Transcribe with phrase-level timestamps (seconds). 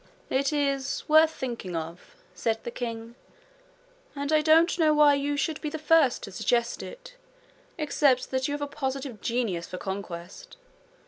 [0.31, 3.13] 'It is worth thinking of,' said the king;
[4.15, 7.13] 'and I don't know why you should be the first to suggest it,
[7.77, 10.57] except that you have a positive genius for conquest.